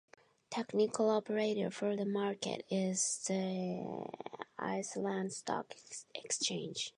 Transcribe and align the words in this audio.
Technical 0.49 1.11
operator 1.11 1.69
for 1.69 1.95
the 1.95 2.07
market 2.07 2.65
is 2.71 3.23
the 3.27 3.85
Iceland 4.57 5.31
Stock 5.31 5.75
Exchange. 6.15 6.89